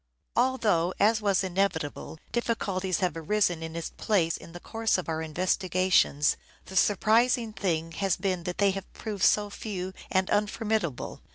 Although, 0.35 0.95
as 0.99 1.21
was 1.21 1.43
inevitable, 1.43 2.17
difficulties 2.31 3.01
have 3.01 3.15
arisen 3.15 3.61
its 3.61 3.91
place 3.91 4.35
in 4.35 4.51
the 4.51 4.59
course 4.59 4.97
of 4.97 5.07
our 5.07 5.21
investigations, 5.21 6.37
the 6.65 6.75
surprising 6.75 7.53
thing 7.53 7.91
has 7.91 8.17
been 8.17 8.45
that 8.45 8.57
they 8.57 8.71
have 8.71 8.91
proved 8.93 9.23
so 9.23 9.51
few 9.51 9.93
and 10.09 10.27
unformidable. 10.31 11.19